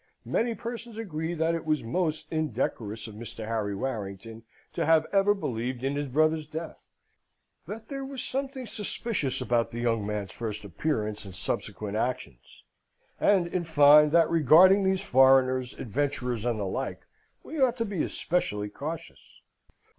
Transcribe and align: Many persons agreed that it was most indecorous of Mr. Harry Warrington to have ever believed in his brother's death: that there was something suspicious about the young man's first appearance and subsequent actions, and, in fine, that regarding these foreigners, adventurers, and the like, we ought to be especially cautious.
Many 0.25 0.55
persons 0.55 0.97
agreed 0.97 1.35
that 1.37 1.53
it 1.53 1.63
was 1.63 1.83
most 1.83 2.25
indecorous 2.31 3.05
of 3.05 3.13
Mr. 3.13 3.45
Harry 3.47 3.75
Warrington 3.75 4.41
to 4.73 4.83
have 4.83 5.05
ever 5.13 5.35
believed 5.35 5.83
in 5.83 5.95
his 5.95 6.07
brother's 6.07 6.47
death: 6.47 6.89
that 7.67 7.87
there 7.87 8.03
was 8.03 8.23
something 8.23 8.65
suspicious 8.65 9.41
about 9.41 9.69
the 9.69 9.79
young 9.79 10.03
man's 10.03 10.31
first 10.31 10.65
appearance 10.65 11.23
and 11.23 11.35
subsequent 11.35 11.97
actions, 11.97 12.63
and, 13.19 13.45
in 13.45 13.63
fine, 13.63 14.09
that 14.09 14.27
regarding 14.27 14.83
these 14.83 15.01
foreigners, 15.03 15.73
adventurers, 15.75 16.45
and 16.45 16.59
the 16.59 16.65
like, 16.65 17.05
we 17.43 17.61
ought 17.61 17.77
to 17.77 17.85
be 17.85 18.01
especially 18.01 18.69
cautious. 18.69 19.41